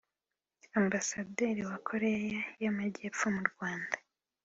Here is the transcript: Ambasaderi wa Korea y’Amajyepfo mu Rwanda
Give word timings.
Ambasaderi 0.79 1.61
wa 1.69 1.77
Korea 1.87 2.39
y’Amajyepfo 2.63 3.25
mu 3.35 3.43
Rwanda 3.51 3.97